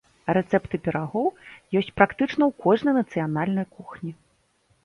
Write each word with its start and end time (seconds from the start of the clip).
Рэцэпты 0.35 0.77
пірагоў 0.85 1.27
ёсць 1.81 1.93
практычна 1.99 2.43
ў 2.47 2.51
кожнай 2.65 2.93
нацыянальнай 3.01 3.67
кухні. 3.79 4.11